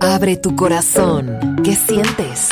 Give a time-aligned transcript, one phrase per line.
[0.00, 1.56] Abre tu corazón.
[1.64, 2.50] ¿Qué sientes?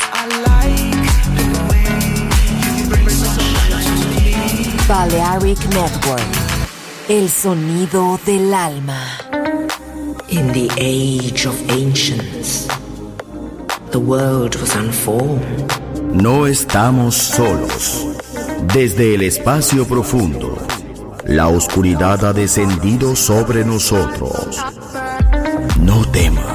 [4.87, 6.21] Balearic Network.
[7.07, 8.99] El sonido del alma.
[10.29, 12.67] In the age of ancients,
[13.91, 15.71] the world was unformed.
[16.13, 18.05] No estamos solos.
[18.73, 20.57] Desde el espacio profundo,
[21.25, 24.63] la oscuridad ha descendido sobre nosotros.
[25.79, 26.54] No temas.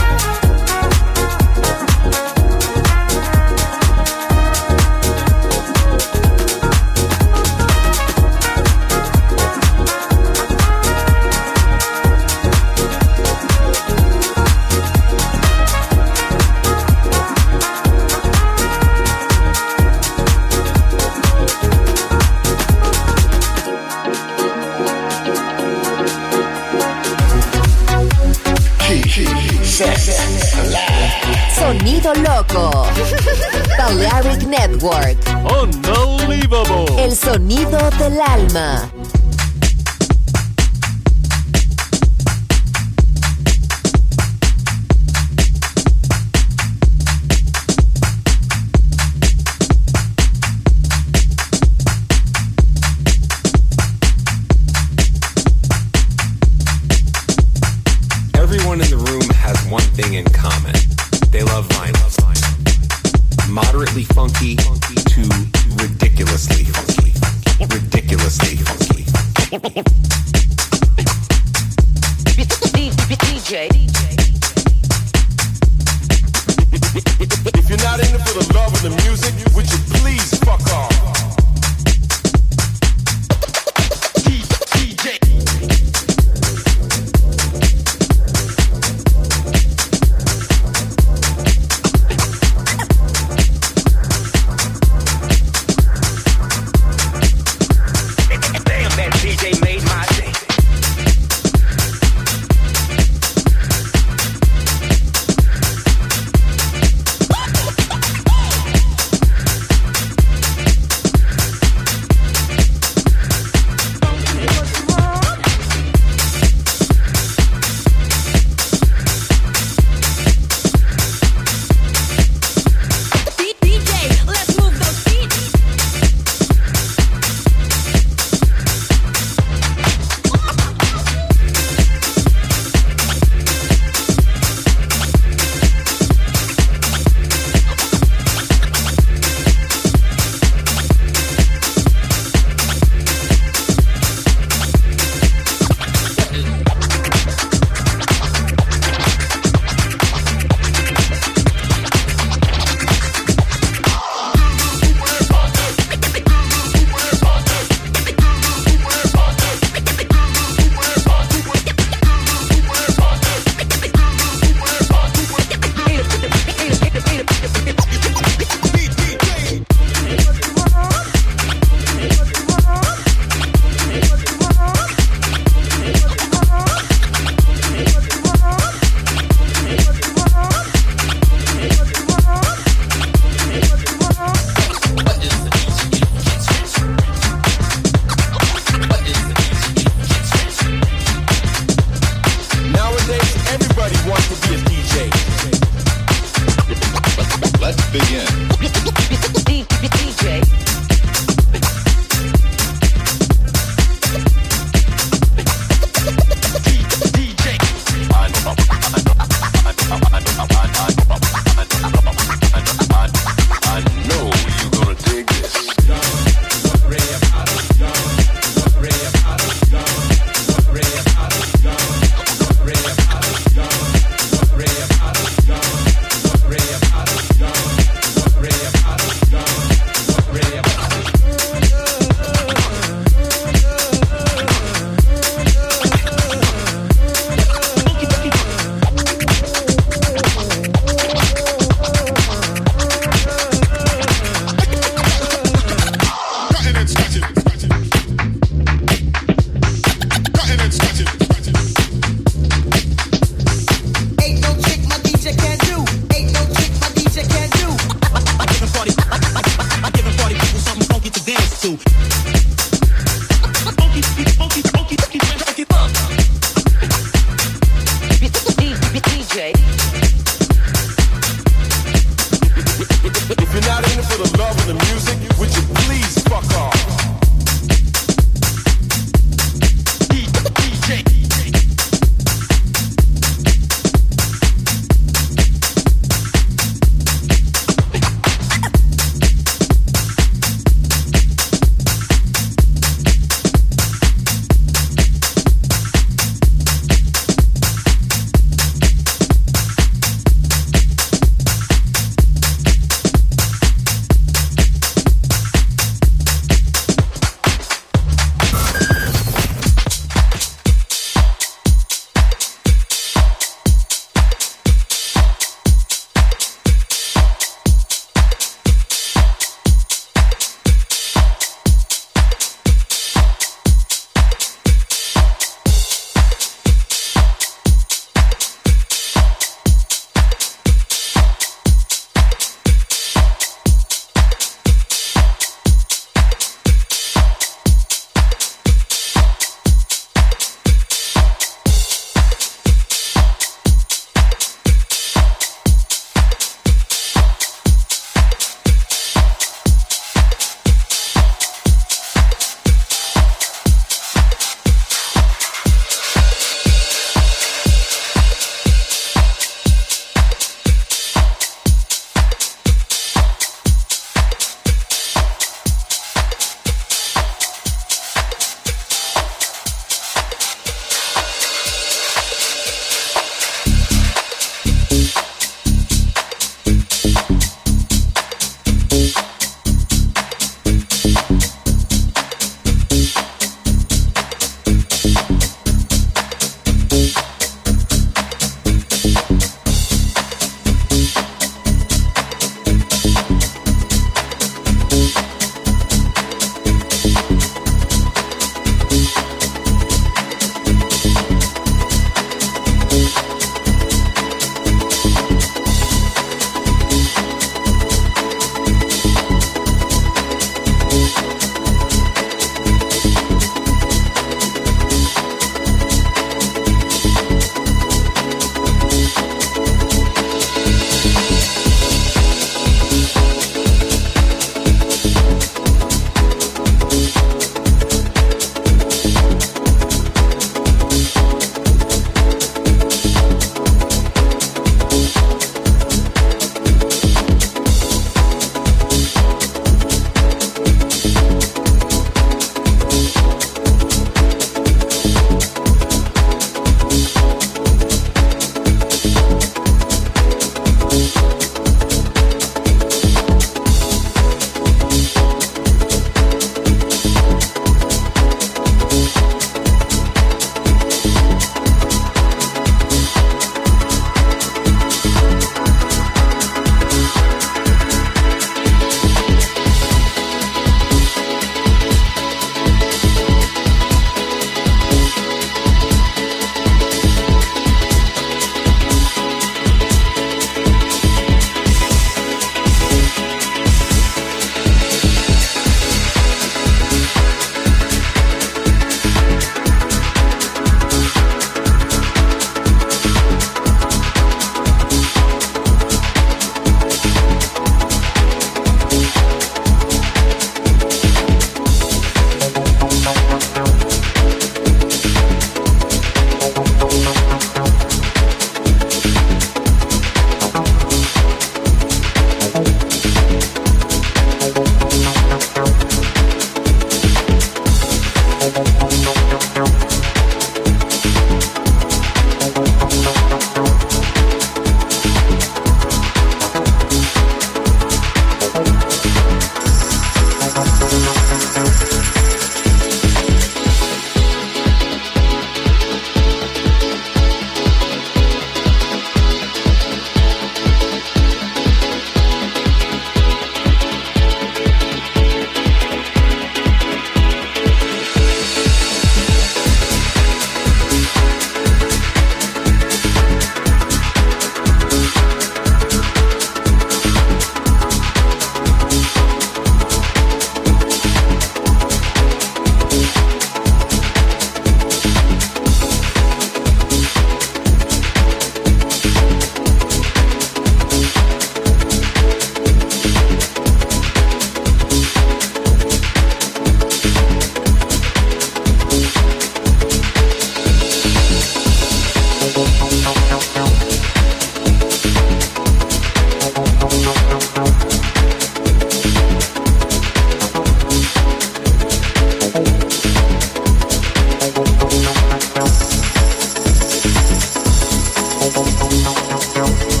[598.41, 600.00] Música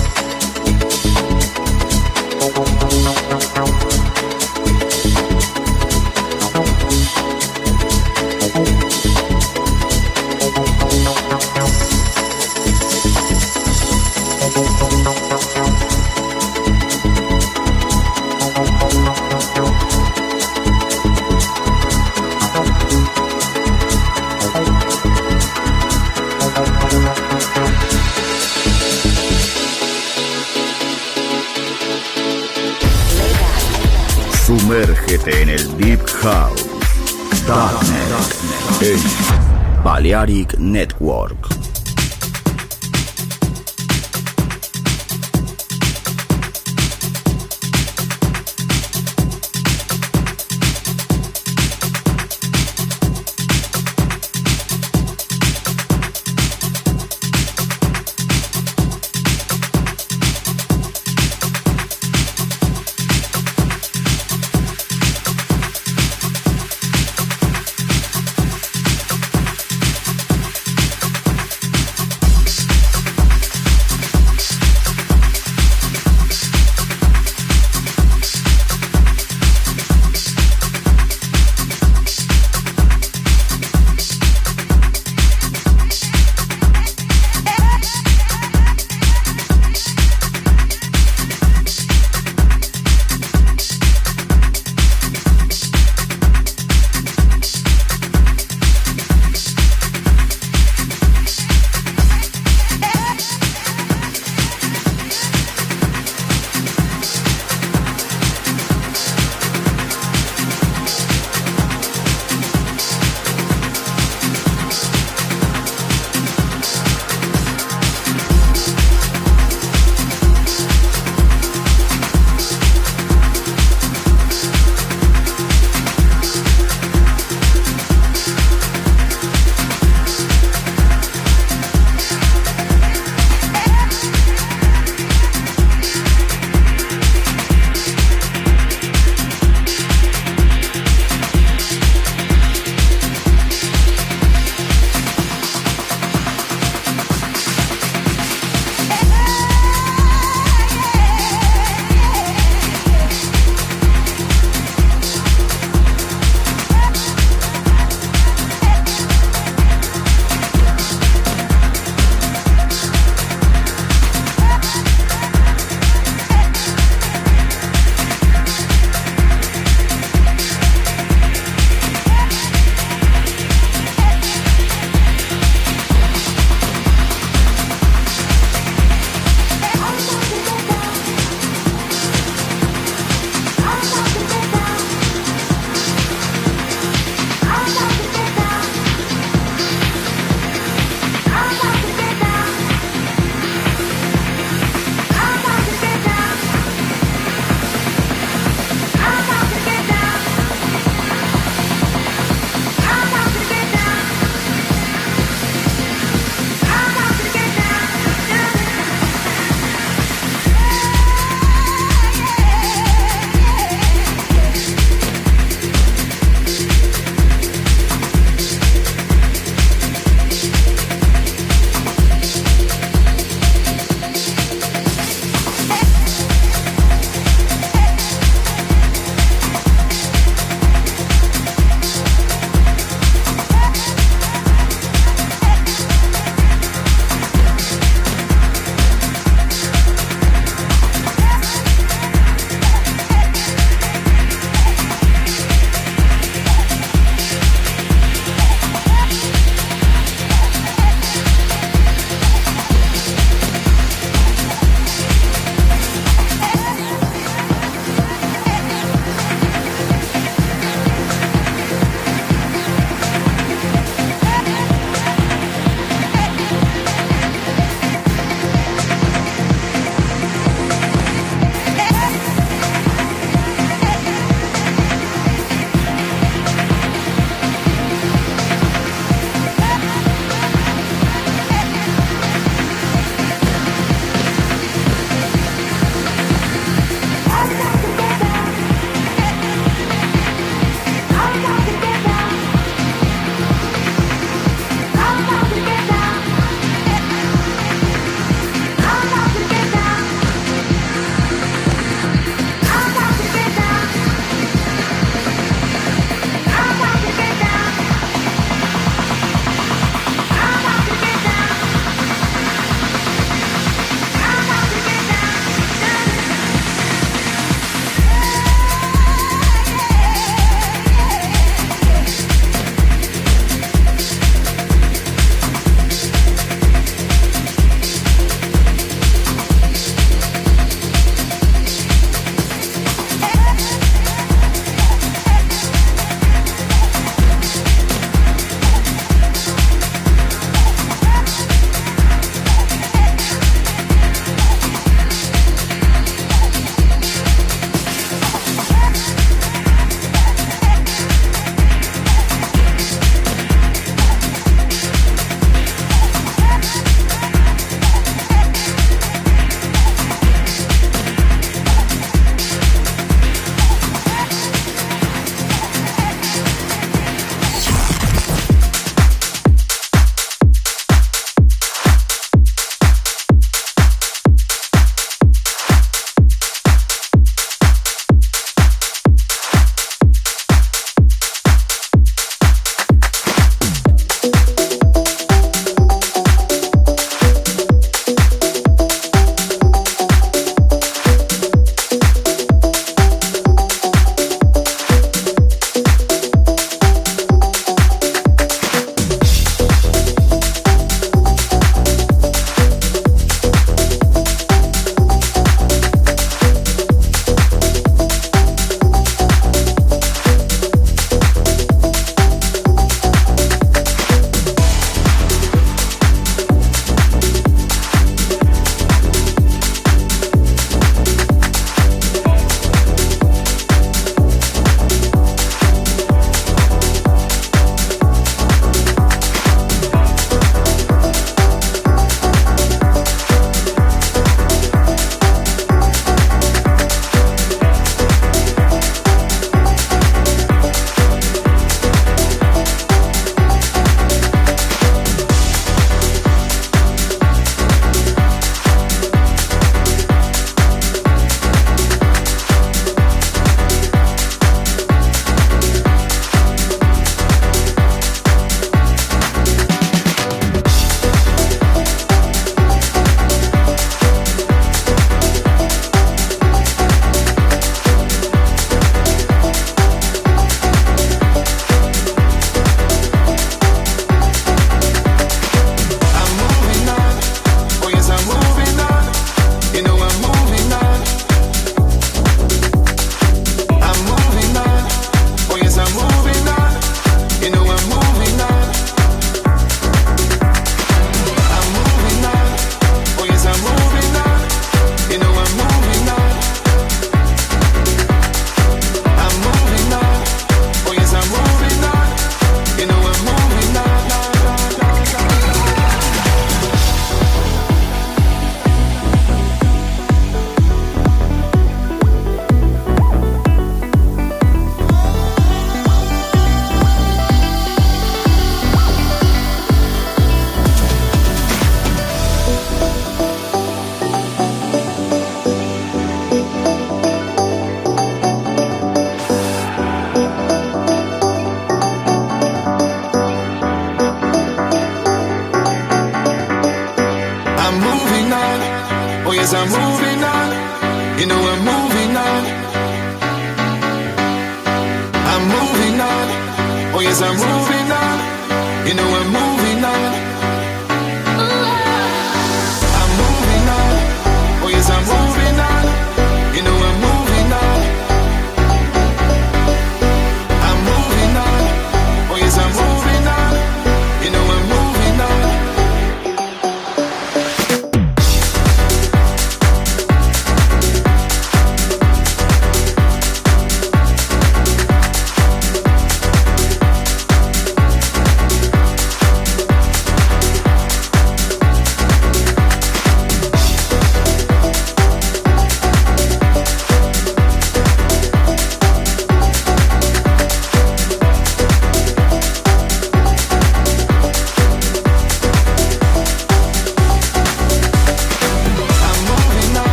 [40.21, 41.50] Balearic Network.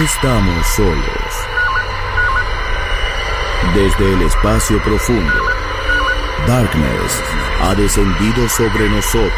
[0.00, 1.04] Estamos solos.
[3.74, 5.34] Desde el espacio profundo,
[6.46, 7.22] Darkness
[7.60, 9.30] ha descendido sobre nosotros.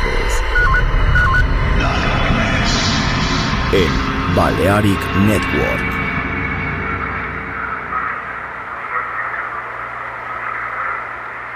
[3.73, 5.95] En Balearic Network.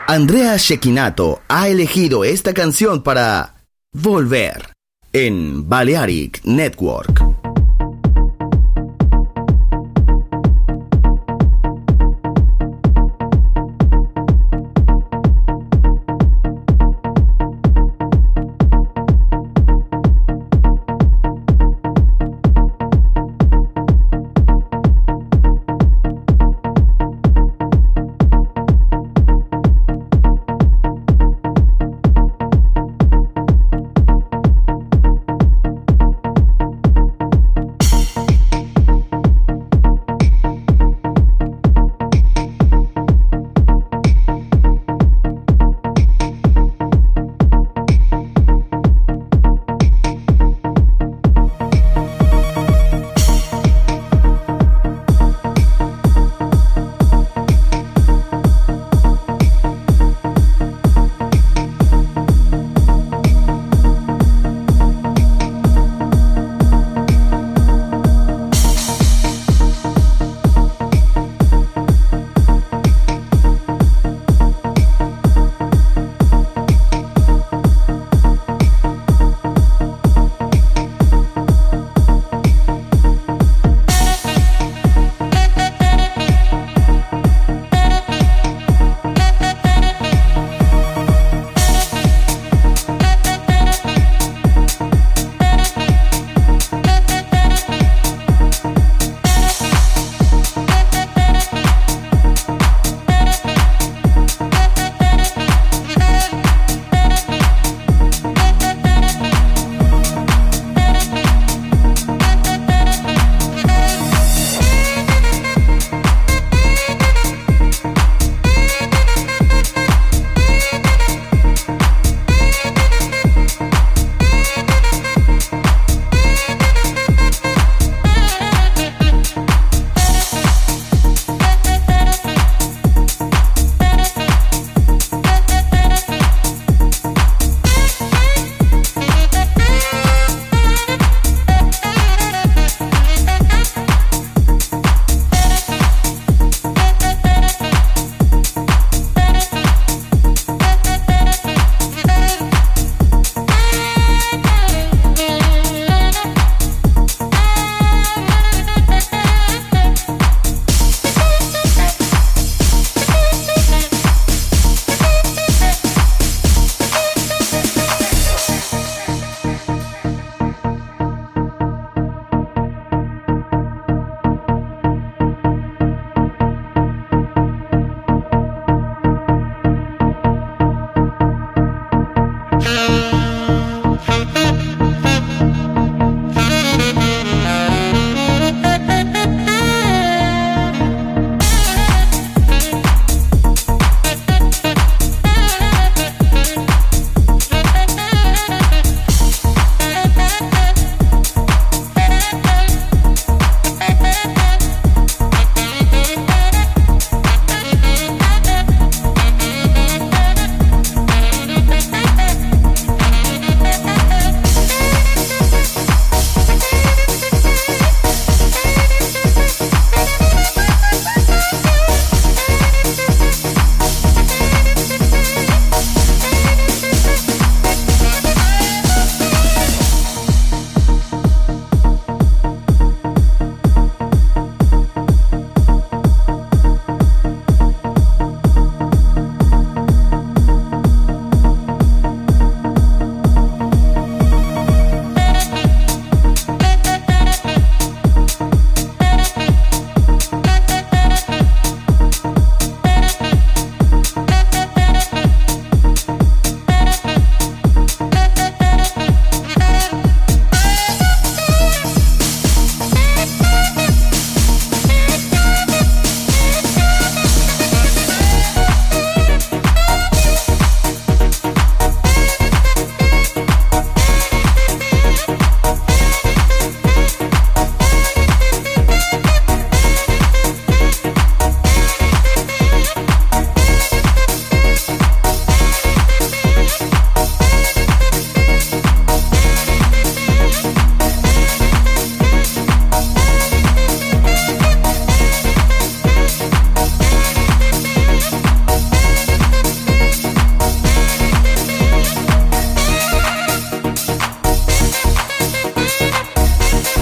[0.09, 3.55] Andrea Shekinato ha elegido esta canción para
[3.93, 4.73] Volver
[5.13, 7.48] en Balearic Network.